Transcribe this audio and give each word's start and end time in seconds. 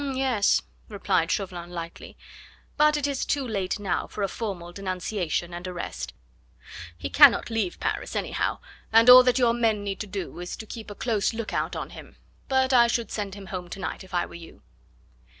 "M'yes!" 0.03 0.63
replied 0.89 1.29
Chauvelin 1.29 1.69
lightly; 1.69 2.17
"but 2.75 2.97
it 2.97 3.05
is 3.05 3.23
too 3.23 3.47
late 3.47 3.77
now 3.77 4.07
for 4.07 4.23
a 4.23 4.27
formal 4.27 4.71
denunciation 4.71 5.53
and 5.53 5.67
arrest. 5.67 6.13
He 6.97 7.07
cannot 7.07 7.51
leave 7.51 7.79
Paris 7.79 8.15
anyhow, 8.15 8.57
and 8.91 9.11
all 9.11 9.21
that 9.21 9.37
your 9.37 9.53
men 9.53 9.83
need 9.83 9.99
to 9.99 10.07
do 10.07 10.39
is 10.39 10.55
to 10.57 10.65
keep 10.65 10.89
a 10.89 10.95
close 10.95 11.35
look 11.35 11.53
out 11.53 11.75
on 11.75 11.91
him. 11.91 12.15
But 12.47 12.73
I 12.73 12.87
should 12.87 13.11
send 13.11 13.35
him 13.35 13.45
home 13.53 13.69
to 13.69 13.79
night 13.79 14.03
if 14.03 14.11
I 14.15 14.25
were 14.25 14.33
you." 14.33 14.63